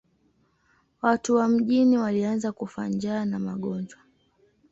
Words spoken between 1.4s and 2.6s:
mjini walianza